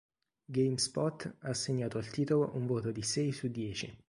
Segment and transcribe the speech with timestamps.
[0.49, 3.95] Gamespot ha assegnato al titolo un voto di sei su dieci.